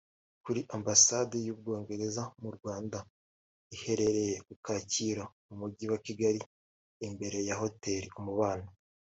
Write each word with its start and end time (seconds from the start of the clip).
Kuri 0.43 0.59
Ambasade 0.77 1.35
y’u 1.45 1.55
Bwongereza 1.59 2.23
mu 2.41 2.49
Rwanda 2.57 2.97
iherereye 3.75 4.35
ku 4.45 4.53
Kacyiru 4.65 5.25
mu 5.47 5.55
mujyi 5.61 5.85
wa 5.91 5.99
Kigali 6.05 6.41
imbere 7.07 7.37
ya 7.47 7.55
Hotel 7.61 8.03
Umubano 8.19 8.67